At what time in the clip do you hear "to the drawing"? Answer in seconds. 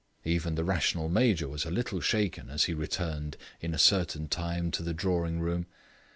4.71-5.39